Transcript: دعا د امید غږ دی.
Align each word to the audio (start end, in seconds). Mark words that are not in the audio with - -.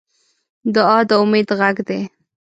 دعا 0.75 0.97
د 1.09 1.11
امید 1.21 1.47
غږ 1.59 1.75
دی. 1.87 2.01